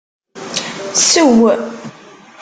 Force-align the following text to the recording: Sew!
Sew! 1.03 1.53